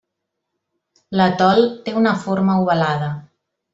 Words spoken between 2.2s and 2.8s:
forma